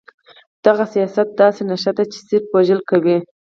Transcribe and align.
دغه 0.65 0.83
سياست 0.93 1.27
داسې 1.41 1.61
نيشه 1.69 1.91
ده 1.97 2.03
چې 2.11 2.19
صرف 2.27 2.45
وژل 2.55 2.81
کوي. 2.89 3.17